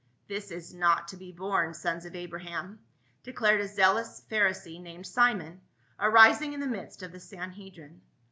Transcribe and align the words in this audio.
"This 0.27 0.49
is 0.49 0.73
not 0.73 1.09
to 1.09 1.15
be 1.15 1.31
borne, 1.31 1.75
sons 1.75 2.05
of 2.05 2.15
Abraham," 2.15 2.79
de 3.21 3.31
clared 3.31 3.61
a 3.61 3.67
zealous 3.67 4.23
Pharisee 4.31 4.81
named 4.81 5.05
Simon, 5.05 5.61
arising 5.99 6.53
in 6.53 6.59
the 6.59 6.65
midst 6.65 7.03
of 7.03 7.11
the 7.11 7.19
Sanhedrim. 7.19 8.01